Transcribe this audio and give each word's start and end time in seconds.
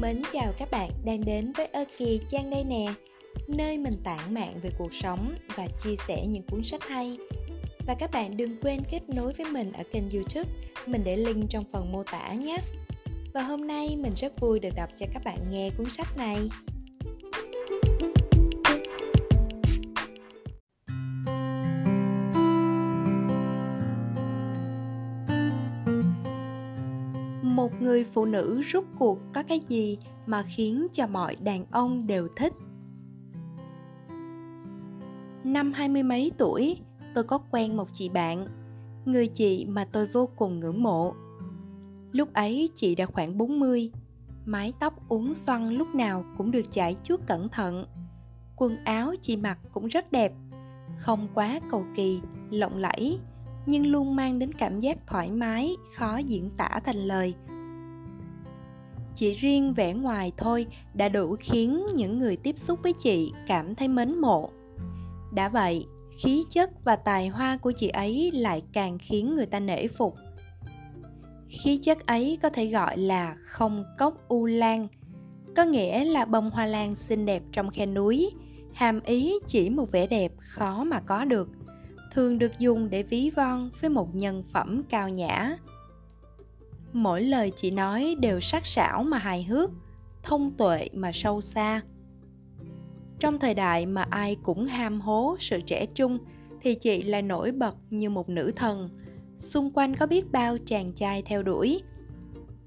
Mến 0.00 0.22
chào 0.32 0.52
các 0.58 0.70
bạn 0.70 0.90
đang 1.04 1.24
đến 1.24 1.52
với 1.52 1.66
Ơ 1.66 1.84
Kỳ 1.98 2.20
Trang 2.30 2.50
đây 2.50 2.64
nè, 2.64 2.86
Nơi 3.48 3.78
mình 3.78 3.94
tản 4.04 4.34
mạn 4.34 4.60
về 4.62 4.70
cuộc 4.78 4.94
sống 4.94 5.34
và 5.56 5.66
chia 5.84 5.96
sẻ 6.08 6.26
những 6.26 6.42
cuốn 6.42 6.64
sách 6.64 6.82
hay. 6.88 7.18
Và 7.86 7.94
các 7.98 8.10
bạn 8.10 8.36
đừng 8.36 8.60
quên 8.60 8.80
kết 8.90 9.08
nối 9.08 9.32
với 9.32 9.46
mình 9.52 9.72
ở 9.72 9.82
kênh 9.92 10.10
youtube, 10.10 10.50
Mình 10.86 11.02
để 11.04 11.16
link 11.16 11.50
trong 11.50 11.64
phần 11.72 11.92
mô 11.92 12.02
tả 12.02 12.32
nhé. 12.32 12.58
Và 13.34 13.42
hôm 13.42 13.66
nay 13.66 13.96
mình 13.96 14.12
rất 14.16 14.40
vui 14.40 14.60
được 14.60 14.70
đọc 14.76 14.88
cho 14.96 15.06
các 15.12 15.24
bạn 15.24 15.38
nghe 15.50 15.70
cuốn 15.78 15.86
sách 15.90 16.16
này. 16.16 16.38
Một 27.58 27.82
người 27.82 28.04
phụ 28.04 28.24
nữ 28.24 28.62
rút 28.64 28.84
cuộc 28.98 29.18
có 29.34 29.42
cái 29.42 29.60
gì 29.68 29.98
mà 30.26 30.42
khiến 30.42 30.86
cho 30.92 31.06
mọi 31.06 31.36
đàn 31.36 31.64
ông 31.70 32.06
đều 32.06 32.28
thích? 32.36 32.52
Năm 35.44 35.72
hai 35.72 35.88
mươi 35.88 36.02
mấy 36.02 36.32
tuổi, 36.38 36.80
tôi 37.14 37.24
có 37.24 37.38
quen 37.38 37.76
một 37.76 37.88
chị 37.92 38.08
bạn, 38.08 38.46
người 39.04 39.26
chị 39.26 39.66
mà 39.68 39.84
tôi 39.84 40.06
vô 40.06 40.28
cùng 40.36 40.60
ngưỡng 40.60 40.82
mộ. 40.82 41.14
Lúc 42.12 42.32
ấy 42.32 42.68
chị 42.74 42.94
đã 42.94 43.06
khoảng 43.06 43.38
40 43.38 43.90
mái 44.46 44.72
tóc 44.80 45.08
uốn 45.08 45.34
xoăn 45.34 45.68
lúc 45.68 45.94
nào 45.94 46.24
cũng 46.36 46.50
được 46.50 46.70
chải 46.70 46.96
chuốt 47.02 47.20
cẩn 47.26 47.48
thận. 47.48 47.84
Quần 48.56 48.76
áo 48.84 49.14
chị 49.20 49.36
mặc 49.36 49.58
cũng 49.72 49.86
rất 49.86 50.12
đẹp, 50.12 50.32
không 50.98 51.28
quá 51.34 51.60
cầu 51.70 51.84
kỳ, 51.96 52.20
lộng 52.50 52.76
lẫy, 52.76 53.18
nhưng 53.66 53.86
luôn 53.86 54.16
mang 54.16 54.38
đến 54.38 54.52
cảm 54.52 54.80
giác 54.80 54.98
thoải 55.06 55.30
mái, 55.30 55.76
khó 55.96 56.16
diễn 56.16 56.50
tả 56.56 56.80
thành 56.84 56.96
lời 56.96 57.34
chỉ 59.18 59.34
riêng 59.34 59.74
vẻ 59.74 59.94
ngoài 59.94 60.32
thôi 60.36 60.66
đã 60.94 61.08
đủ 61.08 61.36
khiến 61.40 61.86
những 61.94 62.18
người 62.18 62.36
tiếp 62.36 62.58
xúc 62.58 62.78
với 62.82 62.92
chị 62.92 63.32
cảm 63.46 63.74
thấy 63.74 63.88
mến 63.88 64.18
mộ. 64.18 64.50
Đã 65.32 65.48
vậy, 65.48 65.86
khí 66.18 66.44
chất 66.50 66.70
và 66.84 66.96
tài 66.96 67.28
hoa 67.28 67.56
của 67.56 67.72
chị 67.76 67.88
ấy 67.88 68.30
lại 68.34 68.62
càng 68.72 68.98
khiến 68.98 69.36
người 69.36 69.46
ta 69.46 69.60
nể 69.60 69.88
phục. 69.88 70.14
Khí 71.48 71.78
chất 71.78 72.06
ấy 72.06 72.38
có 72.42 72.50
thể 72.50 72.66
gọi 72.66 72.98
là 72.98 73.36
không 73.44 73.84
cốc 73.98 74.28
u 74.28 74.46
lan, 74.46 74.88
có 75.56 75.64
nghĩa 75.64 76.04
là 76.04 76.24
bông 76.24 76.50
hoa 76.50 76.66
lan 76.66 76.94
xinh 76.94 77.26
đẹp 77.26 77.42
trong 77.52 77.70
khe 77.70 77.86
núi, 77.86 78.30
hàm 78.74 79.00
ý 79.00 79.34
chỉ 79.46 79.70
một 79.70 79.92
vẻ 79.92 80.06
đẹp 80.06 80.32
khó 80.38 80.84
mà 80.84 81.00
có 81.00 81.24
được, 81.24 81.48
thường 82.12 82.38
được 82.38 82.58
dùng 82.58 82.90
để 82.90 83.02
ví 83.02 83.30
von 83.36 83.70
với 83.80 83.90
một 83.90 84.14
nhân 84.14 84.42
phẩm 84.52 84.82
cao 84.90 85.08
nhã 85.08 85.56
mỗi 86.92 87.22
lời 87.22 87.52
chị 87.56 87.70
nói 87.70 88.16
đều 88.20 88.40
sắc 88.40 88.66
sảo 88.66 89.02
mà 89.02 89.18
hài 89.18 89.44
hước, 89.44 89.70
thông 90.22 90.50
tuệ 90.50 90.88
mà 90.92 91.10
sâu 91.14 91.40
xa. 91.40 91.80
Trong 93.20 93.38
thời 93.38 93.54
đại 93.54 93.86
mà 93.86 94.02
ai 94.10 94.36
cũng 94.42 94.66
ham 94.66 95.00
hố 95.00 95.36
sự 95.38 95.60
trẻ 95.60 95.86
trung, 95.86 96.18
thì 96.60 96.74
chị 96.74 97.02
lại 97.02 97.22
nổi 97.22 97.52
bật 97.52 97.76
như 97.90 98.10
một 98.10 98.28
nữ 98.28 98.52
thần. 98.56 98.90
Xung 99.36 99.70
quanh 99.70 99.96
có 99.96 100.06
biết 100.06 100.32
bao 100.32 100.58
chàng 100.58 100.92
trai 100.92 101.22
theo 101.22 101.42
đuổi. 101.42 101.82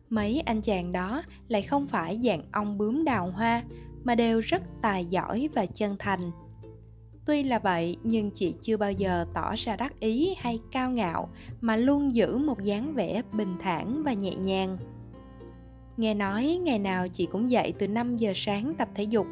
Mấy 0.09 0.39
anh 0.45 0.61
chàng 0.61 0.91
đó 0.91 1.23
lại 1.47 1.61
không 1.61 1.87
phải 1.87 2.19
dạng 2.23 2.41
ong 2.51 2.77
bướm 2.77 3.03
đào 3.03 3.31
hoa, 3.31 3.63
mà 4.03 4.15
đều 4.15 4.39
rất 4.39 4.61
tài 4.81 5.05
giỏi 5.05 5.49
và 5.55 5.65
chân 5.65 5.95
thành 5.99 6.19
tuy 7.25 7.43
là 7.43 7.59
vậy, 7.59 7.95
nhưng 8.03 8.31
chị 8.31 8.53
chưa 8.61 8.77
bao 8.77 8.91
giờ 8.91 9.25
tỏ 9.33 9.55
ra 9.55 9.75
đắc 9.75 9.99
ý 9.99 10.35
hay 10.37 10.59
cao 10.71 10.91
ngạo, 10.91 11.29
mà 11.61 11.75
luôn 11.75 12.15
giữ 12.15 12.37
một 12.37 12.61
dáng 12.63 12.93
vẻ 12.93 13.21
bình 13.33 13.55
thản 13.59 14.03
và 14.03 14.13
nhẹ 14.13 14.35
nhàng. 14.35 14.77
Nghe 15.97 16.13
nói 16.13 16.59
ngày 16.63 16.79
nào 16.79 17.07
chị 17.07 17.25
cũng 17.25 17.49
dậy 17.49 17.73
từ 17.79 17.87
5 17.87 18.15
giờ 18.17 18.31
sáng 18.35 18.73
tập 18.77 18.89
thể 18.95 19.03
dục. 19.03 19.27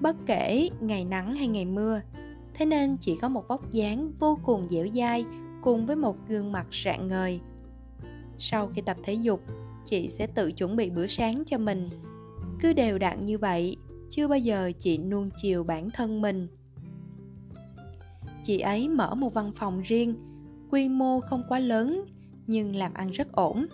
Bất 0.00 0.16
kể 0.26 0.68
ngày 0.80 1.04
nắng 1.04 1.34
hay 1.34 1.48
ngày 1.48 1.64
mưa, 1.64 2.00
thế 2.54 2.66
nên 2.66 2.96
chị 3.00 3.16
có 3.20 3.28
một 3.28 3.48
vóc 3.48 3.70
dáng 3.70 4.12
vô 4.18 4.38
cùng 4.42 4.68
dẻo 4.68 4.86
dai 4.94 5.24
cùng 5.62 5.86
với 5.86 5.96
một 5.96 6.16
gương 6.28 6.52
mặt 6.52 6.66
rạng 6.84 7.08
ngời. 7.08 7.40
Sau 8.38 8.70
khi 8.74 8.82
tập 8.82 8.96
thể 9.02 9.14
dục, 9.14 9.40
chị 9.84 10.08
sẽ 10.08 10.26
tự 10.26 10.52
chuẩn 10.52 10.76
bị 10.76 10.90
bữa 10.90 11.06
sáng 11.06 11.42
cho 11.46 11.58
mình. 11.58 11.88
Cứ 12.60 12.72
đều 12.72 12.98
đặn 12.98 13.24
như 13.24 13.38
vậy, 13.38 13.76
chưa 14.10 14.28
bao 14.28 14.38
giờ 14.38 14.72
chị 14.78 14.98
nuông 14.98 15.30
chiều 15.42 15.64
bản 15.64 15.90
thân 15.90 16.22
mình 16.22 16.48
chị 18.44 18.58
ấy 18.58 18.88
mở 18.88 19.14
một 19.14 19.34
văn 19.34 19.52
phòng 19.56 19.82
riêng, 19.82 20.14
quy 20.70 20.88
mô 20.88 21.20
không 21.20 21.42
quá 21.48 21.58
lớn, 21.58 22.04
nhưng 22.46 22.76
làm 22.76 22.94
ăn 22.94 23.10
rất 23.10 23.32
ổn. 23.32 23.66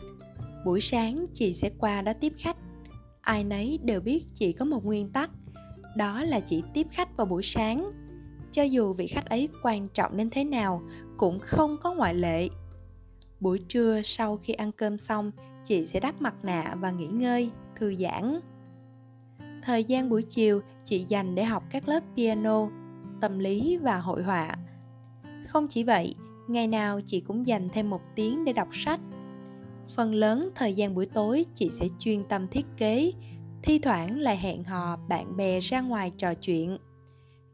Buổi 0.64 0.80
sáng, 0.80 1.24
chị 1.32 1.52
sẽ 1.52 1.70
qua 1.78 2.02
đó 2.02 2.12
tiếp 2.20 2.32
khách. 2.36 2.56
Ai 3.20 3.44
nấy 3.44 3.78
đều 3.82 4.00
biết 4.00 4.24
chị 4.34 4.52
có 4.52 4.64
một 4.64 4.84
nguyên 4.84 5.12
tắc, 5.12 5.30
đó 5.96 6.24
là 6.24 6.40
chị 6.40 6.62
tiếp 6.74 6.86
khách 6.90 7.16
vào 7.16 7.26
buổi 7.26 7.42
sáng. 7.42 7.90
Cho 8.52 8.62
dù 8.62 8.92
vị 8.92 9.06
khách 9.06 9.26
ấy 9.26 9.48
quan 9.62 9.86
trọng 9.88 10.16
đến 10.16 10.30
thế 10.30 10.44
nào, 10.44 10.82
cũng 11.16 11.38
không 11.38 11.76
có 11.82 11.94
ngoại 11.94 12.14
lệ. 12.14 12.48
Buổi 13.40 13.58
trưa 13.68 14.02
sau 14.02 14.36
khi 14.36 14.52
ăn 14.52 14.72
cơm 14.72 14.98
xong, 14.98 15.30
chị 15.64 15.86
sẽ 15.86 16.00
đắp 16.00 16.22
mặt 16.22 16.34
nạ 16.42 16.74
và 16.80 16.90
nghỉ 16.90 17.06
ngơi, 17.06 17.50
thư 17.76 17.94
giãn. 17.94 18.40
Thời 19.62 19.84
gian 19.84 20.08
buổi 20.08 20.22
chiều, 20.22 20.60
chị 20.84 20.98
dành 20.98 21.34
để 21.34 21.44
học 21.44 21.62
các 21.70 21.88
lớp 21.88 22.00
piano 22.16 22.68
tâm 23.20 23.38
lý 23.38 23.76
và 23.76 23.98
hội 23.98 24.22
họa. 24.22 24.54
Không 25.46 25.68
chỉ 25.68 25.84
vậy, 25.84 26.14
ngày 26.48 26.66
nào 26.66 27.00
chị 27.06 27.20
cũng 27.20 27.46
dành 27.46 27.68
thêm 27.72 27.90
một 27.90 28.00
tiếng 28.16 28.44
để 28.44 28.52
đọc 28.52 28.68
sách. 28.72 29.00
Phần 29.94 30.14
lớn 30.14 30.50
thời 30.54 30.74
gian 30.74 30.94
buổi 30.94 31.06
tối 31.06 31.44
chị 31.54 31.70
sẽ 31.70 31.86
chuyên 31.98 32.24
tâm 32.28 32.48
thiết 32.48 32.66
kế, 32.76 33.12
thi 33.62 33.78
thoảng 33.78 34.18
lại 34.18 34.36
hẹn 34.36 34.64
hò 34.64 34.96
bạn 35.08 35.36
bè 35.36 35.60
ra 35.60 35.80
ngoài 35.80 36.12
trò 36.16 36.34
chuyện. 36.34 36.76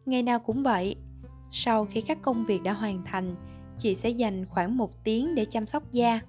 Ngày 0.07 0.23
nào 0.23 0.39
cũng 0.39 0.63
vậy, 0.63 0.97
sau 1.51 1.85
khi 1.85 2.01
các 2.01 2.23
công 2.23 2.45
việc 2.45 2.63
đã 2.63 2.73
hoàn 2.73 3.03
thành, 3.05 3.35
chị 3.79 3.95
sẽ 3.95 4.09
dành 4.11 4.47
khoảng 4.47 4.77
một 4.77 5.05
tiếng 5.05 5.35
để 5.35 5.45
chăm 5.45 5.67
sóc 5.67 5.93
da. 5.93 6.21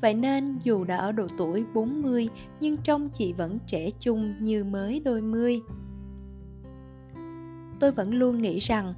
Vậy 0.00 0.14
nên 0.14 0.58
dù 0.64 0.84
đã 0.84 0.96
ở 0.96 1.12
độ 1.12 1.26
tuổi 1.38 1.64
40 1.74 2.28
nhưng 2.60 2.76
trông 2.76 3.08
chị 3.08 3.32
vẫn 3.32 3.58
trẻ 3.66 3.90
trung 4.00 4.34
như 4.40 4.64
mới 4.64 5.00
đôi 5.00 5.22
mươi. 5.22 5.60
Tôi 7.80 7.90
vẫn 7.90 8.14
luôn 8.14 8.42
nghĩ 8.42 8.58
rằng, 8.58 8.94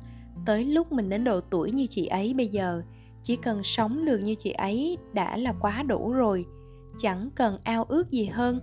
tới 0.46 0.64
lúc 0.64 0.92
mình 0.92 1.08
đến 1.08 1.24
độ 1.24 1.40
tuổi 1.40 1.72
như 1.72 1.86
chị 1.90 2.06
ấy 2.06 2.34
bây 2.34 2.48
giờ, 2.48 2.82
chỉ 3.22 3.36
cần 3.36 3.62
sống 3.62 4.04
được 4.04 4.18
như 4.18 4.34
chị 4.34 4.50
ấy 4.50 4.98
đã 5.12 5.36
là 5.36 5.52
quá 5.60 5.82
đủ 5.82 6.12
rồi, 6.12 6.46
chẳng 6.98 7.30
cần 7.34 7.58
ao 7.64 7.84
ước 7.84 8.10
gì 8.10 8.24
hơn. 8.24 8.60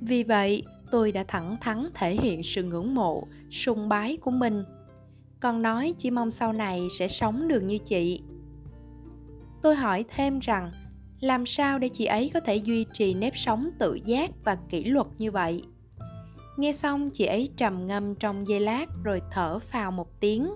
Vì 0.00 0.22
vậy, 0.22 0.62
tôi 0.90 1.12
đã 1.12 1.24
thẳng 1.28 1.56
thắn 1.60 1.86
thể 1.94 2.14
hiện 2.14 2.42
sự 2.42 2.62
ngưỡng 2.62 2.94
mộ, 2.94 3.26
sùng 3.50 3.88
bái 3.88 4.16
của 4.16 4.30
mình. 4.30 4.64
Còn 5.40 5.62
nói 5.62 5.94
chỉ 5.98 6.10
mong 6.10 6.30
sau 6.30 6.52
này 6.52 6.86
sẽ 6.98 7.08
sống 7.08 7.48
được 7.48 7.60
như 7.60 7.78
chị. 7.78 8.22
Tôi 9.62 9.74
hỏi 9.76 10.04
thêm 10.16 10.38
rằng, 10.38 10.70
làm 11.20 11.46
sao 11.46 11.78
để 11.78 11.88
chị 11.88 12.04
ấy 12.04 12.30
có 12.34 12.40
thể 12.40 12.56
duy 12.56 12.86
trì 12.92 13.14
nếp 13.14 13.36
sống 13.36 13.70
tự 13.78 13.98
giác 14.04 14.30
và 14.44 14.54
kỷ 14.54 14.84
luật 14.84 15.06
như 15.18 15.30
vậy? 15.30 15.62
Nghe 16.60 16.72
xong, 16.72 17.10
chị 17.10 17.24
ấy 17.24 17.48
trầm 17.56 17.86
ngâm 17.86 18.14
trong 18.14 18.46
giây 18.46 18.60
lát 18.60 18.86
rồi 19.04 19.20
thở 19.30 19.58
phào 19.58 19.90
một 19.90 20.20
tiếng. 20.20 20.50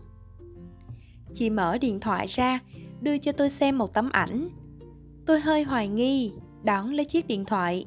Chị 1.35 1.51
mở 1.51 1.79
điện 1.79 2.01
thoại 2.01 2.27
ra, 2.27 2.59
đưa 3.01 3.19
cho 3.19 3.33
tôi 3.33 3.51
xem 3.51 3.79
một 3.79 3.95
tấm 3.95 4.09
ảnh. 4.13 4.49
Tôi 5.27 5.41
hơi 5.41 5.63
hoài 5.63 5.89
nghi 5.89 6.33
đón 6.65 6.93
lấy 6.93 7.05
chiếc 7.05 7.27
điện 7.27 7.45
thoại. 7.45 7.87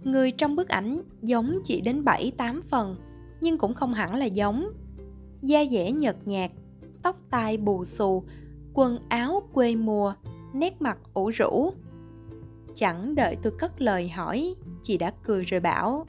Người 0.00 0.30
trong 0.30 0.56
bức 0.56 0.68
ảnh 0.68 1.02
giống 1.22 1.58
chị 1.64 1.80
đến 1.80 2.04
7-8 2.04 2.60
phần, 2.70 2.96
nhưng 3.40 3.58
cũng 3.58 3.74
không 3.74 3.92
hẳn 3.92 4.14
là 4.14 4.26
giống. 4.26 4.64
Da 5.42 5.64
dẻ 5.70 5.92
nhợt 5.92 6.16
nhạt, 6.24 6.50
tóc 7.02 7.16
tai 7.30 7.56
bù 7.56 7.84
xù, 7.84 8.24
quần 8.74 8.98
áo 9.08 9.42
quê 9.52 9.76
mùa, 9.76 10.14
nét 10.54 10.82
mặt 10.82 10.98
ủ 11.14 11.28
rũ. 11.30 11.70
Chẳng 12.74 13.14
đợi 13.14 13.36
tôi 13.42 13.52
cất 13.58 13.80
lời 13.80 14.08
hỏi, 14.08 14.54
chị 14.82 14.98
đã 14.98 15.12
cười 15.22 15.44
rồi 15.44 15.60
bảo 15.60 16.06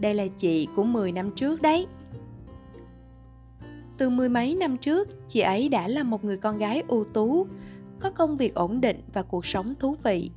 đây 0.00 0.14
là 0.14 0.26
chị 0.26 0.68
của 0.76 0.84
10 0.84 1.12
năm 1.12 1.30
trước 1.30 1.62
đấy. 1.62 1.86
Từ 3.98 4.10
mười 4.10 4.28
mấy 4.28 4.54
năm 4.54 4.76
trước, 4.76 5.28
chị 5.28 5.40
ấy 5.40 5.68
đã 5.68 5.88
là 5.88 6.02
một 6.02 6.24
người 6.24 6.36
con 6.36 6.58
gái 6.58 6.82
ưu 6.88 7.04
tú, 7.04 7.46
có 8.00 8.10
công 8.10 8.36
việc 8.36 8.54
ổn 8.54 8.80
định 8.80 9.00
và 9.14 9.22
cuộc 9.22 9.46
sống 9.46 9.74
thú 9.78 9.96
vị. 10.04 10.30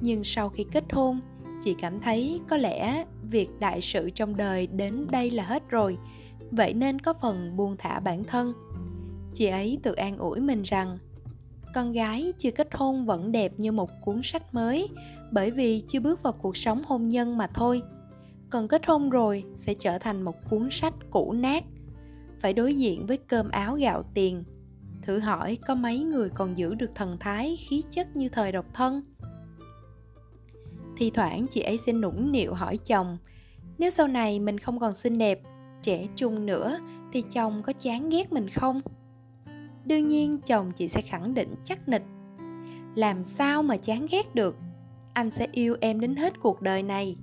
Nhưng 0.00 0.24
sau 0.24 0.48
khi 0.48 0.64
kết 0.72 0.84
hôn, 0.92 1.20
chị 1.60 1.74
cảm 1.80 2.00
thấy 2.00 2.40
có 2.48 2.56
lẽ 2.56 3.04
việc 3.22 3.48
đại 3.60 3.80
sự 3.80 4.10
trong 4.10 4.36
đời 4.36 4.66
đến 4.66 5.06
đây 5.10 5.30
là 5.30 5.42
hết 5.42 5.68
rồi, 5.68 5.98
vậy 6.50 6.74
nên 6.74 6.98
có 6.98 7.14
phần 7.20 7.56
buông 7.56 7.76
thả 7.78 8.00
bản 8.00 8.24
thân. 8.24 8.52
Chị 9.34 9.46
ấy 9.46 9.78
tự 9.82 9.92
an 9.92 10.18
ủi 10.18 10.40
mình 10.40 10.62
rằng 10.62 10.98
con 11.74 11.92
gái 11.92 12.32
chưa 12.38 12.50
kết 12.50 12.68
hôn 12.72 13.06
vẫn 13.06 13.32
đẹp 13.32 13.52
như 13.56 13.72
một 13.72 13.90
cuốn 14.04 14.20
sách 14.24 14.54
mới 14.54 14.88
bởi 15.32 15.50
vì 15.50 15.82
chưa 15.88 16.00
bước 16.00 16.22
vào 16.22 16.32
cuộc 16.32 16.56
sống 16.56 16.82
hôn 16.86 17.08
nhân 17.08 17.38
mà 17.38 17.46
thôi 17.46 17.82
còn 18.50 18.68
kết 18.68 18.86
hôn 18.86 19.10
rồi 19.10 19.44
sẽ 19.54 19.74
trở 19.74 19.98
thành 19.98 20.22
một 20.22 20.34
cuốn 20.50 20.68
sách 20.70 20.94
cũ 21.10 21.32
nát. 21.32 21.64
Phải 22.38 22.52
đối 22.52 22.74
diện 22.74 23.06
với 23.06 23.16
cơm 23.16 23.50
áo 23.50 23.74
gạo 23.74 24.02
tiền. 24.14 24.44
Thử 25.02 25.18
hỏi 25.18 25.58
có 25.66 25.74
mấy 25.74 26.00
người 26.00 26.30
còn 26.30 26.56
giữ 26.56 26.74
được 26.74 26.90
thần 26.94 27.16
thái, 27.20 27.56
khí 27.56 27.82
chất 27.90 28.16
như 28.16 28.28
thời 28.28 28.52
độc 28.52 28.66
thân? 28.74 29.02
Thi 30.96 31.10
thoảng 31.10 31.46
chị 31.50 31.60
ấy 31.60 31.76
sẽ 31.76 31.92
nũng 31.92 32.32
nịu 32.32 32.54
hỏi 32.54 32.76
chồng, 32.76 33.18
nếu 33.78 33.90
sau 33.90 34.08
này 34.08 34.40
mình 34.40 34.58
không 34.58 34.80
còn 34.80 34.94
xinh 34.94 35.18
đẹp, 35.18 35.40
trẻ 35.82 36.06
trung 36.16 36.46
nữa 36.46 36.78
thì 37.12 37.22
chồng 37.32 37.62
có 37.62 37.72
chán 37.72 38.10
ghét 38.10 38.32
mình 38.32 38.48
không? 38.48 38.80
Đương 39.84 40.06
nhiên 40.06 40.38
chồng 40.46 40.72
chị 40.72 40.88
sẽ 40.88 41.00
khẳng 41.00 41.34
định 41.34 41.54
chắc 41.64 41.88
nịch. 41.88 42.02
Làm 42.94 43.24
sao 43.24 43.62
mà 43.62 43.76
chán 43.76 44.06
ghét 44.10 44.34
được? 44.34 44.56
Anh 45.12 45.30
sẽ 45.30 45.46
yêu 45.52 45.76
em 45.80 46.00
đến 46.00 46.16
hết 46.16 46.40
cuộc 46.40 46.62
đời 46.62 46.82
này 46.82 47.16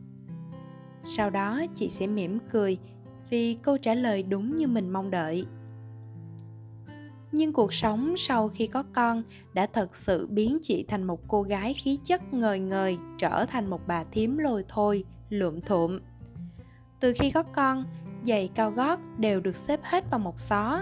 sau 1.05 1.29
đó 1.29 1.61
chị 1.75 1.89
sẽ 1.89 2.07
mỉm 2.07 2.39
cười 2.51 2.77
vì 3.29 3.53
câu 3.53 3.77
trả 3.77 3.93
lời 3.93 4.23
đúng 4.23 4.55
như 4.55 4.67
mình 4.67 4.89
mong 4.89 5.11
đợi. 5.11 5.45
Nhưng 7.31 7.53
cuộc 7.53 7.73
sống 7.73 8.13
sau 8.17 8.49
khi 8.49 8.67
có 8.67 8.83
con 8.93 9.23
đã 9.53 9.67
thật 9.73 9.95
sự 9.95 10.27
biến 10.27 10.57
chị 10.61 10.85
thành 10.87 11.03
một 11.03 11.19
cô 11.27 11.41
gái 11.41 11.73
khí 11.73 11.99
chất 12.03 12.33
ngời 12.33 12.59
ngời, 12.59 12.97
trở 13.17 13.45
thành 13.45 13.69
một 13.69 13.81
bà 13.87 14.03
thím 14.03 14.37
lôi 14.37 14.63
thôi, 14.67 15.03
lượm 15.29 15.61
thụm. 15.61 15.99
Từ 16.99 17.13
khi 17.19 17.31
có 17.31 17.43
con, 17.43 17.83
giày 18.23 18.49
cao 18.55 18.71
gót 18.71 18.99
đều 19.17 19.41
được 19.41 19.55
xếp 19.55 19.79
hết 19.83 20.11
vào 20.11 20.19
một 20.19 20.39
xó. 20.39 20.81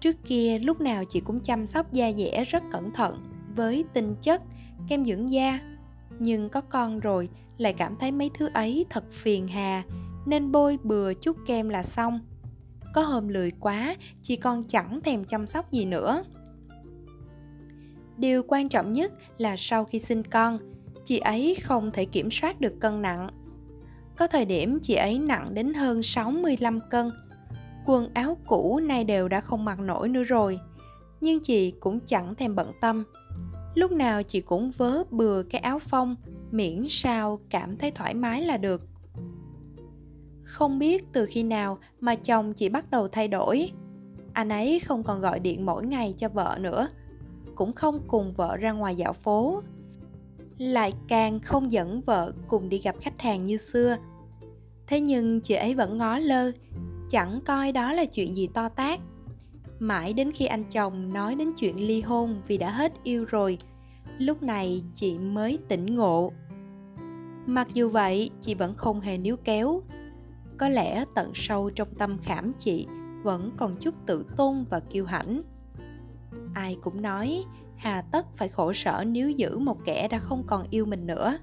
Trước 0.00 0.16
kia, 0.24 0.58
lúc 0.58 0.80
nào 0.80 1.04
chị 1.04 1.20
cũng 1.20 1.40
chăm 1.40 1.66
sóc 1.66 1.92
da 1.92 2.12
dẻ 2.12 2.44
rất 2.44 2.62
cẩn 2.72 2.92
thận, 2.92 3.18
với 3.56 3.84
tinh 3.94 4.14
chất, 4.20 4.42
kem 4.88 5.04
dưỡng 5.04 5.32
da. 5.32 5.58
Nhưng 6.18 6.48
có 6.48 6.60
con 6.60 7.00
rồi 7.00 7.28
lại 7.58 7.72
cảm 7.72 7.96
thấy 7.96 8.12
mấy 8.12 8.30
thứ 8.34 8.48
ấy 8.54 8.86
thật 8.90 9.04
phiền 9.10 9.48
hà, 9.48 9.82
nên 10.26 10.52
bôi 10.52 10.78
bừa 10.82 11.14
chút 11.14 11.36
kem 11.46 11.68
là 11.68 11.82
xong. 11.82 12.20
Có 12.94 13.02
hôm 13.02 13.28
lười 13.28 13.50
quá 13.50 13.96
chị 14.22 14.36
con 14.36 14.62
chẳng 14.64 15.00
thèm 15.00 15.24
chăm 15.24 15.46
sóc 15.46 15.72
gì 15.72 15.84
nữa. 15.84 16.24
Điều 18.16 18.42
quan 18.48 18.68
trọng 18.68 18.92
nhất 18.92 19.12
là 19.38 19.54
sau 19.58 19.84
khi 19.84 19.98
sinh 19.98 20.22
con, 20.24 20.58
chị 21.04 21.18
ấy 21.18 21.56
không 21.62 21.90
thể 21.90 22.04
kiểm 22.04 22.30
soát 22.30 22.60
được 22.60 22.80
cân 22.80 23.02
nặng. 23.02 23.28
Có 24.16 24.26
thời 24.26 24.44
điểm 24.44 24.78
chị 24.82 24.94
ấy 24.94 25.18
nặng 25.18 25.54
đến 25.54 25.72
hơn 25.72 26.02
65 26.02 26.78
cân. 26.90 27.10
Quần 27.86 28.08
áo 28.14 28.38
cũ 28.46 28.80
nay 28.82 29.04
đều 29.04 29.28
đã 29.28 29.40
không 29.40 29.64
mặc 29.64 29.80
nổi 29.80 30.08
nữa 30.08 30.22
rồi, 30.22 30.58
nhưng 31.20 31.40
chị 31.40 31.70
cũng 31.70 32.00
chẳng 32.00 32.34
thèm 32.34 32.54
bận 32.54 32.72
tâm. 32.80 33.04
Lúc 33.74 33.92
nào 33.92 34.22
chị 34.22 34.40
cũng 34.40 34.70
vớ 34.70 35.04
bừa 35.10 35.42
cái 35.42 35.60
áo 35.60 35.78
phông 35.78 36.16
miễn 36.52 36.86
sao 36.88 37.40
cảm 37.50 37.76
thấy 37.76 37.90
thoải 37.90 38.14
mái 38.14 38.42
là 38.42 38.56
được. 38.56 38.82
Không 40.42 40.78
biết 40.78 41.04
từ 41.12 41.26
khi 41.26 41.42
nào 41.42 41.78
mà 42.00 42.14
chồng 42.14 42.54
chị 42.54 42.68
bắt 42.68 42.90
đầu 42.90 43.08
thay 43.08 43.28
đổi. 43.28 43.70
Anh 44.32 44.48
ấy 44.48 44.80
không 44.80 45.02
còn 45.02 45.20
gọi 45.20 45.40
điện 45.40 45.66
mỗi 45.66 45.86
ngày 45.86 46.14
cho 46.16 46.28
vợ 46.28 46.58
nữa, 46.60 46.88
cũng 47.54 47.72
không 47.72 48.00
cùng 48.08 48.32
vợ 48.32 48.56
ra 48.56 48.72
ngoài 48.72 48.96
dạo 48.96 49.12
phố. 49.12 49.62
Lại 50.58 50.92
càng 51.08 51.40
không 51.40 51.72
dẫn 51.72 52.00
vợ 52.00 52.32
cùng 52.48 52.68
đi 52.68 52.78
gặp 52.78 52.96
khách 53.00 53.20
hàng 53.20 53.44
như 53.44 53.56
xưa. 53.56 53.96
Thế 54.86 55.00
nhưng 55.00 55.40
chị 55.40 55.54
ấy 55.54 55.74
vẫn 55.74 55.98
ngó 55.98 56.18
lơ, 56.18 56.52
chẳng 57.10 57.40
coi 57.44 57.72
đó 57.72 57.92
là 57.92 58.04
chuyện 58.04 58.34
gì 58.36 58.48
to 58.54 58.68
tát. 58.68 59.00
Mãi 59.78 60.12
đến 60.12 60.32
khi 60.32 60.46
anh 60.46 60.64
chồng 60.64 61.12
nói 61.12 61.34
đến 61.34 61.48
chuyện 61.56 61.86
ly 61.86 62.00
hôn 62.00 62.42
vì 62.46 62.58
đã 62.58 62.70
hết 62.70 62.92
yêu 63.04 63.24
rồi, 63.24 63.58
lúc 64.18 64.42
này 64.42 64.82
chị 64.94 65.18
mới 65.18 65.58
tỉnh 65.68 65.96
ngộ 65.96 66.32
mặc 67.46 67.68
dù 67.74 67.88
vậy, 67.88 68.30
chị 68.40 68.54
vẫn 68.54 68.74
không 68.74 69.00
hề 69.00 69.18
níu 69.18 69.36
kéo. 69.36 69.82
Có 70.58 70.68
lẽ 70.68 71.04
tận 71.14 71.30
sâu 71.34 71.70
trong 71.70 71.88
tâm 71.98 72.18
khảm 72.22 72.52
chị 72.58 72.86
vẫn 73.22 73.50
còn 73.56 73.76
chút 73.80 73.94
tự 74.06 74.24
tôn 74.36 74.64
và 74.70 74.80
kiêu 74.80 75.04
hãnh. 75.04 75.42
Ai 76.54 76.76
cũng 76.82 77.02
nói, 77.02 77.44
hà 77.76 78.02
tất 78.02 78.26
phải 78.36 78.48
khổ 78.48 78.72
sở 78.72 79.04
nếu 79.06 79.30
giữ 79.30 79.58
một 79.58 79.84
kẻ 79.84 80.08
đã 80.08 80.18
không 80.18 80.42
còn 80.46 80.66
yêu 80.70 80.86
mình 80.86 81.06
nữa. 81.06 81.38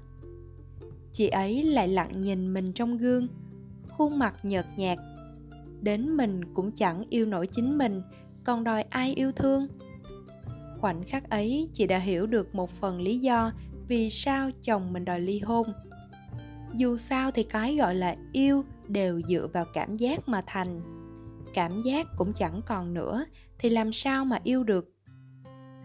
Chị 1.12 1.28
ấy 1.28 1.64
lại 1.64 1.88
lặng 1.88 2.22
nhìn 2.22 2.54
mình 2.54 2.72
trong 2.72 2.98
gương, 2.98 3.28
khuôn 3.88 4.18
mặt 4.18 4.34
nhợt 4.42 4.66
nhạt. 4.76 4.98
Đến 5.80 6.16
mình 6.16 6.54
cũng 6.54 6.72
chẳng 6.72 7.04
yêu 7.10 7.26
nổi 7.26 7.46
chính 7.46 7.78
mình, 7.78 8.02
còn 8.44 8.64
đòi 8.64 8.82
ai 8.82 9.14
yêu 9.14 9.32
thương? 9.32 9.68
Khoảnh 10.80 11.04
khắc 11.04 11.30
ấy, 11.30 11.68
chị 11.72 11.86
đã 11.86 11.98
hiểu 11.98 12.26
được 12.26 12.54
một 12.54 12.70
phần 12.70 13.00
lý 13.00 13.18
do 13.18 13.52
vì 13.88 14.10
sao 14.10 14.50
chồng 14.62 14.92
mình 14.92 15.04
đòi 15.04 15.20
ly 15.20 15.38
hôn 15.40 15.66
dù 16.74 16.96
sao 16.96 17.30
thì 17.30 17.42
cái 17.42 17.76
gọi 17.76 17.94
là 17.94 18.16
yêu 18.32 18.64
đều 18.88 19.20
dựa 19.20 19.46
vào 19.52 19.64
cảm 19.74 19.96
giác 19.96 20.28
mà 20.28 20.42
thành. 20.46 20.80
Cảm 21.54 21.80
giác 21.80 22.06
cũng 22.16 22.32
chẳng 22.32 22.60
còn 22.66 22.94
nữa, 22.94 23.24
thì 23.58 23.70
làm 23.70 23.92
sao 23.92 24.24
mà 24.24 24.38
yêu 24.44 24.64
được? 24.64 24.88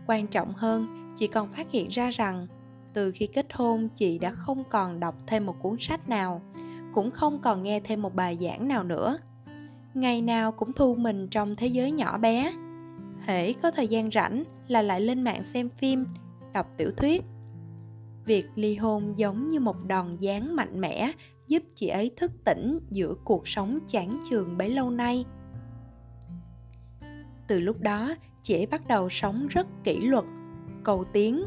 Quan 0.08 0.28
trọng 0.28 0.52
hơn 0.52 1.14
chị 1.16 1.28
còn 1.28 1.48
phát 1.54 1.72
hiện 1.72 1.90
ra 1.90 2.10
rằng, 2.10 2.48
từ 2.94 3.12
khi 3.16 3.28
kết 3.28 3.46
hôn, 3.54 3.90
chị 3.96 4.20
đã 4.20 4.32
không 4.32 4.64
còn 4.70 5.00
đọc 5.00 5.16
thêm 5.28 5.46
một 5.46 5.56
cuốn 5.62 5.76
sách 5.80 6.10
nào, 6.10 6.42
cũng 6.94 7.12
không 7.12 7.42
còn 7.42 7.64
nghe 7.64 7.80
thêm 7.80 8.02
một 8.02 8.16
bài 8.16 8.38
giảng 8.42 8.68
nào 8.68 8.84
nữa. 8.84 9.18
Ngày 9.94 10.22
nào 10.22 10.52
cũng 10.52 10.74
thu 10.74 10.96
mình 10.96 11.28
trong 11.28 11.56
thế 11.56 11.68
giới 11.68 11.92
nhỏ 11.92 12.18
bé. 12.18 12.54
Hễ 13.26 13.54
có 13.54 13.72
thời 13.72 13.88
gian 13.88 14.12
rảnh 14.12 14.44
là 14.68 14.82
lại 14.82 15.02
lên 15.02 15.24
mạng 15.24 15.44
xem 15.44 15.70
phim, 15.70 16.06
đọc 16.54 16.68
tiểu 16.78 16.92
thuyết 16.98 17.24
việc 18.26 18.46
ly 18.56 18.76
hôn 18.76 19.14
giống 19.18 19.50
như 19.50 19.60
một 19.60 19.76
đòn 19.88 20.18
giáng 20.20 20.56
mạnh 20.56 20.82
mẽ 20.82 21.12
giúp 21.48 21.64
chị 21.76 21.88
ấy 21.88 22.12
thức 22.18 22.32
tỉnh 22.44 22.80
giữa 22.90 23.14
cuộc 23.24 23.48
sống 23.48 23.80
chán 23.88 24.20
chường 24.30 24.58
bấy 24.58 24.70
lâu 24.70 24.90
nay. 24.90 25.26
Từ 27.48 27.60
lúc 27.60 27.82
đó, 27.82 28.16
chị 28.42 28.56
ấy 28.56 28.66
bắt 28.66 28.88
đầu 28.88 29.10
sống 29.10 29.48
rất 29.48 29.68
kỷ 29.84 29.98
luật, 29.98 30.26
cầu 30.84 31.04
tiến, 31.14 31.44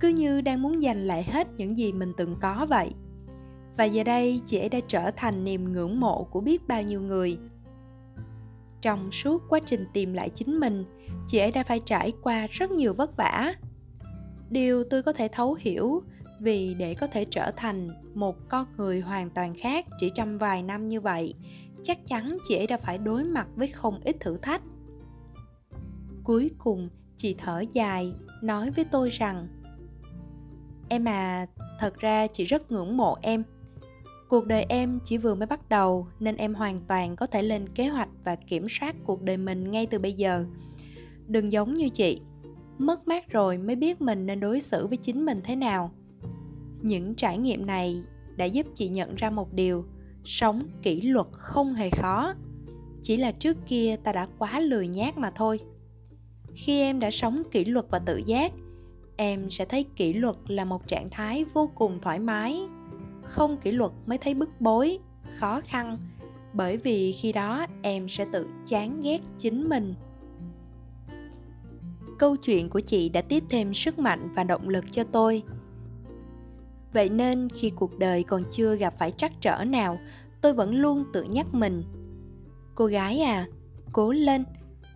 cứ 0.00 0.08
như 0.08 0.40
đang 0.40 0.62
muốn 0.62 0.80
giành 0.80 0.98
lại 0.98 1.22
hết 1.22 1.48
những 1.56 1.76
gì 1.76 1.92
mình 1.92 2.12
từng 2.16 2.36
có 2.40 2.66
vậy. 2.68 2.90
Và 3.76 3.84
giờ 3.84 4.04
đây, 4.04 4.40
chị 4.46 4.58
ấy 4.58 4.68
đã 4.68 4.80
trở 4.88 5.10
thành 5.16 5.44
niềm 5.44 5.72
ngưỡng 5.72 6.00
mộ 6.00 6.24
của 6.24 6.40
biết 6.40 6.68
bao 6.68 6.82
nhiêu 6.82 7.00
người. 7.00 7.38
Trong 8.80 9.12
suốt 9.12 9.42
quá 9.48 9.60
trình 9.66 9.86
tìm 9.92 10.12
lại 10.12 10.30
chính 10.30 10.60
mình, 10.60 10.84
chị 11.26 11.38
ấy 11.38 11.52
đã 11.52 11.62
phải 11.62 11.80
trải 11.80 12.12
qua 12.22 12.46
rất 12.50 12.70
nhiều 12.70 12.94
vất 12.94 13.16
vả 13.16 13.54
điều 14.52 14.84
tôi 14.84 15.02
có 15.02 15.12
thể 15.12 15.28
thấu 15.32 15.54
hiểu 15.60 16.02
vì 16.40 16.74
để 16.78 16.94
có 16.94 17.06
thể 17.06 17.24
trở 17.24 17.50
thành 17.56 17.90
một 18.14 18.36
con 18.48 18.66
người 18.76 19.00
hoàn 19.00 19.30
toàn 19.30 19.54
khác 19.54 19.86
chỉ 19.98 20.10
trong 20.14 20.38
vài 20.38 20.62
năm 20.62 20.88
như 20.88 21.00
vậy, 21.00 21.34
chắc 21.82 21.98
chắn 22.06 22.38
chị 22.48 22.56
ấy 22.56 22.66
đã 22.66 22.76
phải 22.76 22.98
đối 22.98 23.24
mặt 23.24 23.48
với 23.56 23.68
không 23.68 24.00
ít 24.04 24.16
thử 24.20 24.36
thách. 24.36 24.62
Cuối 26.24 26.50
cùng, 26.58 26.88
chị 27.16 27.34
thở 27.38 27.64
dài, 27.72 28.12
nói 28.42 28.70
với 28.70 28.84
tôi 28.84 29.10
rằng, 29.10 29.48
em 30.88 31.08
à 31.08 31.46
thật 31.78 31.98
ra 31.98 32.26
chị 32.26 32.44
rất 32.44 32.72
ngưỡng 32.72 32.96
mộ 32.96 33.16
em. 33.22 33.42
Cuộc 34.28 34.46
đời 34.46 34.66
em 34.68 34.98
chỉ 35.04 35.18
vừa 35.18 35.34
mới 35.34 35.46
bắt 35.46 35.68
đầu 35.68 36.06
nên 36.20 36.36
em 36.36 36.54
hoàn 36.54 36.80
toàn 36.88 37.16
có 37.16 37.26
thể 37.26 37.42
lên 37.42 37.68
kế 37.68 37.88
hoạch 37.88 38.08
và 38.24 38.36
kiểm 38.36 38.66
soát 38.68 38.96
cuộc 39.04 39.22
đời 39.22 39.36
mình 39.36 39.70
ngay 39.70 39.86
từ 39.86 39.98
bây 39.98 40.12
giờ. 40.12 40.44
Đừng 41.26 41.52
giống 41.52 41.74
như 41.74 41.88
chị 41.88 42.20
mất 42.78 43.08
mát 43.08 43.28
rồi 43.28 43.58
mới 43.58 43.76
biết 43.76 44.00
mình 44.00 44.26
nên 44.26 44.40
đối 44.40 44.60
xử 44.60 44.86
với 44.86 44.96
chính 44.96 45.24
mình 45.24 45.40
thế 45.44 45.56
nào. 45.56 45.90
Những 46.82 47.14
trải 47.14 47.38
nghiệm 47.38 47.66
này 47.66 48.02
đã 48.36 48.44
giúp 48.44 48.66
chị 48.74 48.88
nhận 48.88 49.14
ra 49.14 49.30
một 49.30 49.52
điều, 49.52 49.84
sống 50.24 50.62
kỷ 50.82 51.00
luật 51.00 51.26
không 51.32 51.74
hề 51.74 51.90
khó. 51.90 52.34
Chỉ 53.02 53.16
là 53.16 53.32
trước 53.32 53.56
kia 53.66 53.96
ta 54.04 54.12
đã 54.12 54.26
quá 54.38 54.60
lười 54.60 54.88
nhác 54.88 55.18
mà 55.18 55.30
thôi. 55.30 55.60
Khi 56.54 56.80
em 56.80 57.00
đã 57.00 57.10
sống 57.10 57.42
kỷ 57.50 57.64
luật 57.64 57.86
và 57.90 57.98
tự 57.98 58.22
giác, 58.26 58.52
em 59.16 59.50
sẽ 59.50 59.64
thấy 59.64 59.84
kỷ 59.96 60.12
luật 60.12 60.36
là 60.46 60.64
một 60.64 60.88
trạng 60.88 61.10
thái 61.10 61.44
vô 61.44 61.70
cùng 61.74 61.98
thoải 62.00 62.18
mái. 62.18 62.60
Không 63.22 63.56
kỷ 63.56 63.72
luật 63.72 63.92
mới 64.06 64.18
thấy 64.18 64.34
bức 64.34 64.60
bối, 64.60 64.98
khó 65.38 65.60
khăn, 65.60 65.98
bởi 66.52 66.76
vì 66.76 67.12
khi 67.12 67.32
đó 67.32 67.66
em 67.82 68.08
sẽ 68.08 68.26
tự 68.32 68.46
chán 68.66 69.02
ghét 69.02 69.20
chính 69.38 69.68
mình 69.68 69.94
câu 72.22 72.36
chuyện 72.36 72.68
của 72.68 72.80
chị 72.80 73.08
đã 73.08 73.22
tiếp 73.22 73.44
thêm 73.50 73.74
sức 73.74 73.98
mạnh 73.98 74.28
và 74.34 74.44
động 74.44 74.68
lực 74.68 74.84
cho 74.92 75.04
tôi. 75.04 75.42
Vậy 76.92 77.08
nên 77.08 77.48
khi 77.48 77.70
cuộc 77.70 77.98
đời 77.98 78.22
còn 78.22 78.42
chưa 78.50 78.76
gặp 78.76 78.94
phải 78.98 79.10
trắc 79.10 79.32
trở 79.40 79.64
nào, 79.64 79.98
tôi 80.40 80.52
vẫn 80.52 80.74
luôn 80.74 81.04
tự 81.12 81.22
nhắc 81.22 81.46
mình. 81.54 81.82
Cô 82.74 82.86
gái 82.86 83.20
à 83.20 83.46
cố 83.92 84.12
lên, 84.12 84.44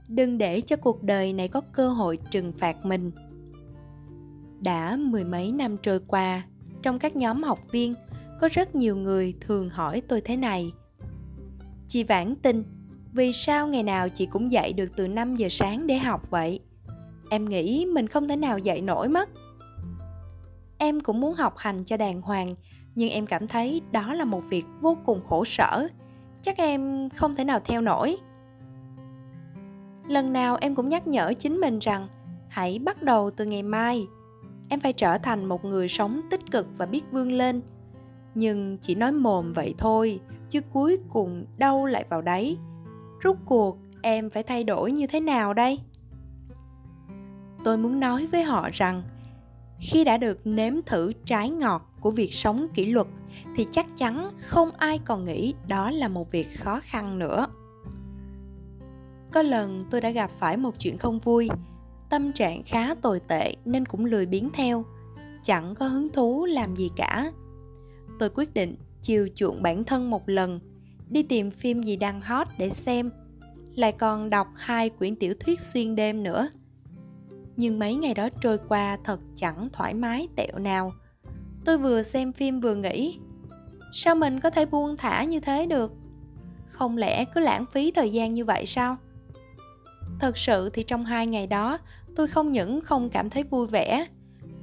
đừng 0.08 0.38
để 0.38 0.60
cho 0.60 0.76
cuộc 0.76 1.02
đời 1.02 1.32
này 1.32 1.48
có 1.48 1.60
cơ 1.60 1.88
hội 1.88 2.18
trừng 2.30 2.52
phạt 2.58 2.84
mình. 2.84 3.10
Đã 4.64 4.96
mười 4.96 5.24
mấy 5.24 5.52
năm 5.52 5.76
trôi 5.82 6.00
qua, 6.06 6.42
trong 6.82 6.98
các 6.98 7.16
nhóm 7.16 7.42
học 7.42 7.58
viên, 7.72 7.94
có 8.40 8.48
rất 8.52 8.74
nhiều 8.74 8.96
người 8.96 9.34
thường 9.40 9.68
hỏi 9.68 10.02
tôi 10.08 10.20
thế 10.20 10.36
này. 10.36 10.72
Chị 11.88 12.04
vãn 12.04 12.34
tin 12.36 12.64
vì 13.12 13.32
sao 13.32 13.66
ngày 13.68 13.82
nào 13.82 14.08
chị 14.08 14.26
cũng 14.26 14.52
dậy 14.52 14.72
được 14.72 14.88
từ 14.96 15.08
5 15.08 15.34
giờ 15.34 15.48
sáng 15.50 15.86
để 15.86 15.98
học 15.98 16.30
vậy? 16.30 16.60
Em 17.30 17.44
nghĩ 17.44 17.86
mình 17.92 18.06
không 18.06 18.28
thể 18.28 18.36
nào 18.36 18.58
dậy 18.58 18.80
nổi 18.80 19.08
mất. 19.08 19.28
Em 20.78 21.00
cũng 21.00 21.20
muốn 21.20 21.34
học 21.34 21.54
hành 21.56 21.84
cho 21.84 21.96
đàng 21.96 22.20
hoàng, 22.20 22.54
nhưng 22.94 23.10
em 23.10 23.26
cảm 23.26 23.48
thấy 23.48 23.82
đó 23.92 24.14
là 24.14 24.24
một 24.24 24.40
việc 24.48 24.66
vô 24.80 24.96
cùng 25.06 25.20
khổ 25.28 25.44
sở. 25.44 25.88
Chắc 26.42 26.56
em 26.56 27.08
không 27.10 27.36
thể 27.36 27.44
nào 27.44 27.60
theo 27.64 27.80
nổi. 27.80 28.16
Lần 30.08 30.32
nào 30.32 30.56
em 30.60 30.74
cũng 30.74 30.88
nhắc 30.88 31.06
nhở 31.06 31.32
chính 31.38 31.60
mình 31.60 31.78
rằng, 31.78 32.08
hãy 32.48 32.78
bắt 32.84 33.02
đầu 33.02 33.30
từ 33.30 33.44
ngày 33.44 33.62
mai. 33.62 34.06
Em 34.68 34.80
phải 34.80 34.92
trở 34.92 35.18
thành 35.18 35.44
một 35.44 35.64
người 35.64 35.88
sống 35.88 36.20
tích 36.30 36.50
cực 36.50 36.66
và 36.76 36.86
biết 36.86 37.02
vươn 37.12 37.32
lên. 37.32 37.60
Nhưng 38.34 38.78
chỉ 38.80 38.94
nói 38.94 39.12
mồm 39.12 39.52
vậy 39.52 39.74
thôi, 39.78 40.20
chứ 40.48 40.60
cuối 40.72 40.98
cùng 41.08 41.44
đâu 41.58 41.86
lại 41.86 42.04
vào 42.10 42.22
đấy 42.22 42.58
rút 43.20 43.36
cuộc, 43.44 43.76
em 44.02 44.30
phải 44.30 44.42
thay 44.42 44.64
đổi 44.64 44.92
như 44.92 45.06
thế 45.06 45.20
nào 45.20 45.54
đây? 45.54 45.78
Tôi 47.66 47.78
muốn 47.78 48.00
nói 48.00 48.26
với 48.26 48.42
họ 48.42 48.68
rằng, 48.72 49.02
khi 49.78 50.04
đã 50.04 50.16
được 50.16 50.40
nếm 50.44 50.74
thử 50.86 51.12
trái 51.24 51.50
ngọt 51.50 51.92
của 52.00 52.10
việc 52.10 52.32
sống 52.32 52.66
kỷ 52.74 52.86
luật, 52.86 53.06
thì 53.56 53.66
chắc 53.70 53.86
chắn 53.96 54.30
không 54.38 54.70
ai 54.70 54.98
còn 55.04 55.24
nghĩ 55.24 55.54
đó 55.68 55.90
là 55.90 56.08
một 56.08 56.30
việc 56.30 56.46
khó 56.58 56.80
khăn 56.82 57.18
nữa. 57.18 57.46
Có 59.32 59.42
lần 59.42 59.84
tôi 59.90 60.00
đã 60.00 60.10
gặp 60.10 60.30
phải 60.38 60.56
một 60.56 60.74
chuyện 60.78 60.98
không 60.98 61.18
vui, 61.18 61.48
tâm 62.10 62.32
trạng 62.32 62.62
khá 62.62 62.94
tồi 62.94 63.20
tệ 63.20 63.54
nên 63.64 63.86
cũng 63.86 64.04
lười 64.04 64.26
biến 64.26 64.50
theo, 64.52 64.84
chẳng 65.42 65.74
có 65.74 65.86
hứng 65.86 66.08
thú 66.12 66.46
làm 66.46 66.76
gì 66.76 66.90
cả. 66.96 67.32
Tôi 68.18 68.30
quyết 68.30 68.54
định 68.54 68.76
chiều 69.02 69.28
chuộng 69.34 69.62
bản 69.62 69.84
thân 69.84 70.10
một 70.10 70.28
lần, 70.28 70.60
đi 71.08 71.22
tìm 71.22 71.50
phim 71.50 71.82
gì 71.82 71.96
đang 71.96 72.20
hot 72.20 72.46
để 72.58 72.70
xem, 72.70 73.10
lại 73.74 73.92
còn 73.92 74.30
đọc 74.30 74.48
hai 74.56 74.90
quyển 74.90 75.16
tiểu 75.16 75.34
thuyết 75.40 75.60
xuyên 75.60 75.96
đêm 75.96 76.22
nữa 76.22 76.48
nhưng 77.56 77.78
mấy 77.78 77.94
ngày 77.94 78.14
đó 78.14 78.28
trôi 78.40 78.58
qua 78.68 78.98
thật 79.04 79.20
chẳng 79.36 79.68
thoải 79.72 79.94
mái 79.94 80.28
tẹo 80.36 80.58
nào. 80.58 80.92
Tôi 81.64 81.78
vừa 81.78 82.02
xem 82.02 82.32
phim 82.32 82.60
vừa 82.60 82.74
nghĩ, 82.74 83.18
sao 83.92 84.14
mình 84.14 84.40
có 84.40 84.50
thể 84.50 84.66
buông 84.66 84.96
thả 84.96 85.24
như 85.24 85.40
thế 85.40 85.66
được? 85.66 85.92
Không 86.66 86.96
lẽ 86.96 87.24
cứ 87.24 87.40
lãng 87.40 87.64
phí 87.72 87.90
thời 87.90 88.12
gian 88.12 88.34
như 88.34 88.44
vậy 88.44 88.66
sao? 88.66 88.96
Thật 90.20 90.36
sự 90.36 90.70
thì 90.72 90.82
trong 90.82 91.04
hai 91.04 91.26
ngày 91.26 91.46
đó, 91.46 91.78
tôi 92.16 92.26
không 92.26 92.52
những 92.52 92.80
không 92.80 93.10
cảm 93.10 93.30
thấy 93.30 93.42
vui 93.42 93.66
vẻ, 93.66 94.06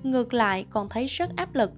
ngược 0.03 0.33
lại 0.33 0.65
còn 0.69 0.89
thấy 0.89 1.07
rất 1.07 1.29
áp 1.35 1.55
lực. 1.55 1.71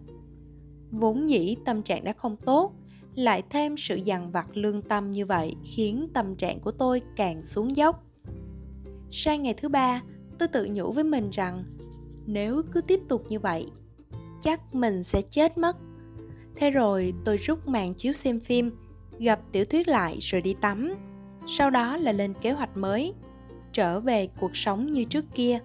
Vốn 0.92 1.30
dĩ 1.30 1.56
tâm 1.66 1.82
trạng 1.82 2.04
đã 2.04 2.14
không 2.14 2.38
tốt, 2.38 2.74
lại 3.16 3.44
thêm 3.50 3.78
sự 3.78 3.96
dằn 3.96 4.32
vặt 4.32 4.48
lương 4.54 4.82
tâm 4.82 5.12
như 5.12 5.26
vậy 5.26 5.56
khiến 5.64 6.08
tâm 6.14 6.36
trạng 6.36 6.60
của 6.60 6.72
tôi 6.72 7.02
càng 7.16 7.42
xuống 7.42 7.76
dốc. 7.76 8.04
Sang 9.12 9.44
ngày 9.44 9.54
thứ 9.54 9.70
ba 9.70 10.02
tôi 10.40 10.48
tự 10.48 10.68
nhủ 10.72 10.92
với 10.92 11.04
mình 11.04 11.30
rằng, 11.30 11.64
nếu 12.26 12.62
cứ 12.72 12.82
tiếp 12.82 13.00
tục 13.08 13.24
như 13.28 13.40
vậy, 13.40 13.68
chắc 14.42 14.76
mình 14.76 15.04
sẽ 15.04 15.22
chết 15.22 15.58
mất. 15.58 15.78
Thế 16.56 16.72
rồi 16.72 17.14
tôi 17.26 17.38
rút 17.38 17.68
màn 17.68 17.94
chiếu 17.94 18.14
xem 18.14 18.40
phim, 18.40 18.72
gặp 19.20 19.40
tiểu 19.52 19.66
thuyết 19.66 19.88
lại 19.88 20.18
rồi 20.20 20.42
đi 20.42 20.56
tắm. 20.62 20.94
Sau 21.48 21.70
đó 21.70 21.98
là 21.98 22.12
lên 22.12 22.34
kế 22.42 22.52
hoạch 22.52 22.78
mới, 22.78 23.14
trở 23.74 24.00
về 24.00 24.28
cuộc 24.40 24.58
sống 24.58 24.92
như 24.92 25.04
trước 25.04 25.26
kia. 25.36 25.60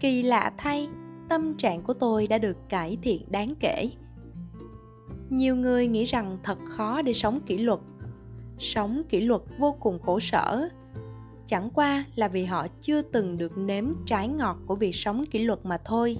Kỳ 0.00 0.22
lạ 0.22 0.52
thay, 0.58 0.88
tâm 1.28 1.54
trạng 1.54 1.82
của 1.82 1.94
tôi 1.94 2.26
đã 2.26 2.38
được 2.38 2.56
cải 2.68 2.98
thiện 3.02 3.22
đáng 3.30 3.54
kể. 3.60 3.88
Nhiều 5.30 5.56
người 5.56 5.88
nghĩ 5.88 6.04
rằng 6.04 6.38
thật 6.42 6.58
khó 6.64 7.02
để 7.02 7.12
sống 7.12 7.40
kỷ 7.46 7.58
luật. 7.58 7.80
Sống 8.58 9.02
kỷ 9.08 9.20
luật 9.20 9.42
vô 9.58 9.76
cùng 9.80 9.98
khổ 9.98 10.20
sở 10.20 10.68
chẳng 11.46 11.70
qua 11.70 12.04
là 12.14 12.28
vì 12.28 12.44
họ 12.44 12.66
chưa 12.80 13.02
từng 13.02 13.38
được 13.38 13.58
nếm 13.58 13.84
trái 14.06 14.28
ngọt 14.28 14.56
của 14.66 14.74
việc 14.74 14.94
sống 14.94 15.24
kỷ 15.30 15.44
luật 15.44 15.58
mà 15.64 15.76
thôi. 15.84 16.16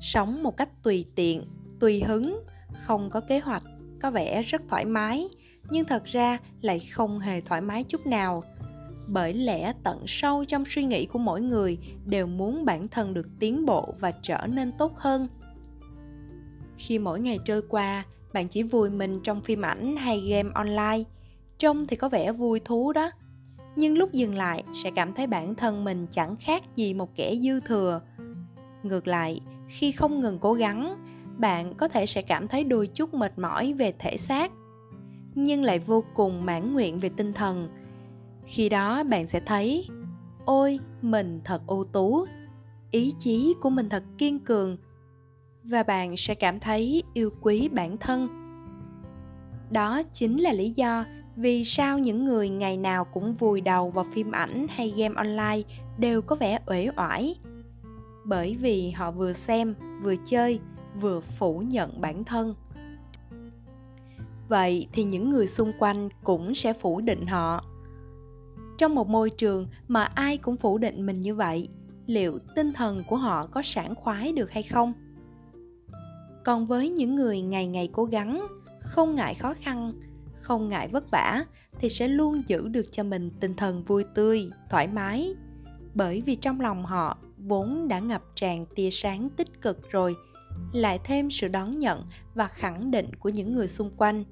Sống 0.00 0.42
một 0.42 0.56
cách 0.56 0.82
tùy 0.82 1.04
tiện, 1.14 1.42
tùy 1.80 2.02
hứng, 2.02 2.44
không 2.82 3.10
có 3.10 3.20
kế 3.20 3.38
hoạch, 3.38 3.62
có 4.00 4.10
vẻ 4.10 4.42
rất 4.42 4.62
thoải 4.68 4.84
mái, 4.84 5.28
nhưng 5.70 5.84
thật 5.84 6.04
ra 6.04 6.38
lại 6.60 6.80
không 6.80 7.18
hề 7.18 7.40
thoải 7.40 7.60
mái 7.60 7.82
chút 7.82 8.06
nào. 8.06 8.42
Bởi 9.06 9.34
lẽ 9.34 9.72
tận 9.84 10.04
sâu 10.06 10.44
trong 10.44 10.64
suy 10.68 10.84
nghĩ 10.84 11.06
của 11.06 11.18
mỗi 11.18 11.40
người 11.40 11.78
đều 12.04 12.26
muốn 12.26 12.64
bản 12.64 12.88
thân 12.88 13.14
được 13.14 13.26
tiến 13.40 13.66
bộ 13.66 13.94
và 14.00 14.12
trở 14.22 14.46
nên 14.46 14.72
tốt 14.78 14.92
hơn. 14.96 15.28
Khi 16.78 16.98
mỗi 16.98 17.20
ngày 17.20 17.38
trôi 17.44 17.62
qua, 17.68 18.04
bạn 18.32 18.48
chỉ 18.48 18.62
vùi 18.62 18.90
mình 18.90 19.20
trong 19.24 19.40
phim 19.40 19.62
ảnh 19.62 19.96
hay 19.96 20.20
game 20.20 20.50
online. 20.54 21.04
Trông 21.58 21.86
thì 21.86 21.96
có 21.96 22.08
vẻ 22.08 22.32
vui 22.32 22.60
thú 22.60 22.92
đó 22.92 23.10
nhưng 23.76 23.98
lúc 23.98 24.12
dừng 24.12 24.34
lại, 24.34 24.64
sẽ 24.74 24.90
cảm 24.90 25.12
thấy 25.12 25.26
bản 25.26 25.54
thân 25.54 25.84
mình 25.84 26.06
chẳng 26.10 26.36
khác 26.36 26.62
gì 26.76 26.94
một 26.94 27.14
kẻ 27.14 27.34
dư 27.34 27.60
thừa. 27.60 28.00
Ngược 28.82 29.06
lại, 29.06 29.40
khi 29.68 29.92
không 29.92 30.20
ngừng 30.20 30.38
cố 30.38 30.52
gắng, 30.52 31.04
bạn 31.38 31.74
có 31.74 31.88
thể 31.88 32.06
sẽ 32.06 32.22
cảm 32.22 32.48
thấy 32.48 32.64
đôi 32.64 32.86
chút 32.86 33.14
mệt 33.14 33.38
mỏi 33.38 33.72
về 33.72 33.92
thể 33.98 34.16
xác, 34.16 34.52
nhưng 35.34 35.64
lại 35.64 35.78
vô 35.78 36.04
cùng 36.14 36.44
mãn 36.44 36.74
nguyện 36.74 37.00
về 37.00 37.08
tinh 37.16 37.32
thần. 37.32 37.68
Khi 38.46 38.68
đó, 38.68 39.04
bạn 39.04 39.26
sẽ 39.26 39.40
thấy, 39.40 39.88
ôi, 40.44 40.78
mình 41.02 41.40
thật 41.44 41.62
ưu 41.66 41.84
tú, 41.84 42.26
ý 42.90 43.14
chí 43.18 43.54
của 43.60 43.70
mình 43.70 43.88
thật 43.88 44.04
kiên 44.18 44.38
cường. 44.38 44.76
Và 45.64 45.82
bạn 45.82 46.16
sẽ 46.16 46.34
cảm 46.34 46.60
thấy 46.60 47.02
yêu 47.14 47.30
quý 47.40 47.68
bản 47.68 47.96
thân. 47.96 48.28
Đó 49.70 50.02
chính 50.12 50.40
là 50.40 50.52
lý 50.52 50.70
do 50.70 51.04
vì 51.36 51.64
sao 51.64 51.98
những 51.98 52.24
người 52.24 52.48
ngày 52.48 52.76
nào 52.76 53.04
cũng 53.04 53.34
vùi 53.34 53.60
đầu 53.60 53.90
vào 53.90 54.06
phim 54.12 54.30
ảnh 54.30 54.66
hay 54.70 54.94
game 54.96 55.14
online 55.14 55.62
đều 55.98 56.22
có 56.22 56.36
vẻ 56.36 56.58
uể 56.66 56.88
oải? 56.96 57.34
Bởi 58.24 58.56
vì 58.60 58.90
họ 58.90 59.10
vừa 59.10 59.32
xem, 59.32 59.74
vừa 60.02 60.14
chơi, 60.24 60.60
vừa 61.00 61.20
phủ 61.20 61.58
nhận 61.58 62.00
bản 62.00 62.24
thân. 62.24 62.54
Vậy 64.48 64.86
thì 64.92 65.04
những 65.04 65.30
người 65.30 65.46
xung 65.46 65.72
quanh 65.78 66.08
cũng 66.24 66.54
sẽ 66.54 66.72
phủ 66.72 67.00
định 67.00 67.26
họ. 67.26 67.64
Trong 68.78 68.94
một 68.94 69.08
môi 69.08 69.30
trường 69.30 69.68
mà 69.88 70.04
ai 70.04 70.38
cũng 70.38 70.56
phủ 70.56 70.78
định 70.78 71.06
mình 71.06 71.20
như 71.20 71.34
vậy, 71.34 71.68
liệu 72.06 72.38
tinh 72.54 72.72
thần 72.72 73.04
của 73.08 73.16
họ 73.16 73.46
có 73.46 73.62
sảng 73.62 73.94
khoái 73.94 74.32
được 74.32 74.50
hay 74.50 74.62
không? 74.62 74.92
Còn 76.44 76.66
với 76.66 76.90
những 76.90 77.16
người 77.16 77.40
ngày 77.40 77.66
ngày 77.66 77.88
cố 77.92 78.04
gắng, 78.04 78.46
không 78.80 79.14
ngại 79.14 79.34
khó 79.34 79.54
khăn 79.54 79.92
không 80.46 80.68
ngại 80.68 80.88
vất 80.88 81.10
vả 81.10 81.44
thì 81.80 81.88
sẽ 81.88 82.08
luôn 82.08 82.42
giữ 82.46 82.68
được 82.68 82.92
cho 82.92 83.02
mình 83.02 83.30
tinh 83.40 83.54
thần 83.54 83.82
vui 83.84 84.04
tươi, 84.14 84.50
thoải 84.70 84.88
mái. 84.88 85.34
Bởi 85.94 86.22
vì 86.26 86.34
trong 86.34 86.60
lòng 86.60 86.84
họ, 86.84 87.18
vốn 87.38 87.88
đã 87.88 87.98
ngập 87.98 88.22
tràn 88.34 88.66
tia 88.74 88.90
sáng 88.90 89.28
tích 89.36 89.60
cực 89.60 89.90
rồi, 89.90 90.14
lại 90.72 90.98
thêm 91.04 91.30
sự 91.30 91.48
đón 91.48 91.78
nhận 91.78 92.02
và 92.34 92.48
khẳng 92.48 92.90
định 92.90 93.14
của 93.14 93.28
những 93.28 93.54
người 93.54 93.68
xung 93.68 93.90
quanh. 93.96 94.24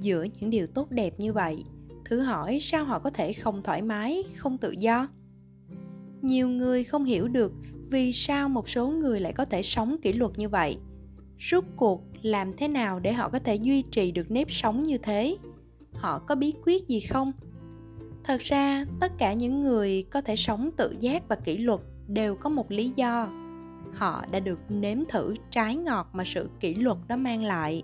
Giữa 0.00 0.26
những 0.40 0.50
điều 0.50 0.66
tốt 0.66 0.90
đẹp 0.90 1.20
như 1.20 1.32
vậy, 1.32 1.64
thử 2.04 2.20
hỏi 2.20 2.58
sao 2.60 2.84
họ 2.84 2.98
có 2.98 3.10
thể 3.10 3.32
không 3.32 3.62
thoải 3.62 3.82
mái, 3.82 4.24
không 4.36 4.58
tự 4.58 4.70
do? 4.70 5.08
Nhiều 6.22 6.48
người 6.48 6.84
không 6.84 7.04
hiểu 7.04 7.28
được 7.28 7.52
vì 7.90 8.12
sao 8.12 8.48
một 8.48 8.68
số 8.68 8.88
người 8.88 9.20
lại 9.20 9.32
có 9.32 9.44
thể 9.44 9.62
sống 9.62 9.96
kỷ 10.02 10.12
luật 10.12 10.38
như 10.38 10.48
vậy 10.48 10.78
rốt 11.40 11.64
cuộc, 11.76 12.02
làm 12.22 12.56
thế 12.56 12.68
nào 12.68 13.00
để 13.00 13.12
họ 13.12 13.28
có 13.28 13.38
thể 13.38 13.54
duy 13.54 13.82
trì 13.82 14.12
được 14.12 14.30
nếp 14.30 14.50
sống 14.50 14.82
như 14.82 14.98
thế? 14.98 15.36
Họ 15.94 16.18
có 16.18 16.34
bí 16.34 16.52
quyết 16.64 16.88
gì 16.88 17.00
không? 17.00 17.32
Thật 18.24 18.40
ra, 18.40 18.84
tất 19.00 19.12
cả 19.18 19.32
những 19.32 19.64
người 19.64 20.04
có 20.10 20.20
thể 20.20 20.36
sống 20.36 20.70
tự 20.76 20.96
giác 21.00 21.28
và 21.28 21.36
kỷ 21.36 21.56
luật 21.56 21.80
đều 22.08 22.34
có 22.34 22.50
một 22.50 22.70
lý 22.70 22.92
do. 22.96 23.28
Họ 23.94 24.24
đã 24.30 24.40
được 24.40 24.60
nếm 24.68 24.98
thử 25.08 25.34
trái 25.50 25.76
ngọt 25.76 26.08
mà 26.12 26.24
sự 26.26 26.50
kỷ 26.60 26.74
luật 26.74 26.98
đó 27.08 27.16
mang 27.16 27.44
lại. 27.44 27.82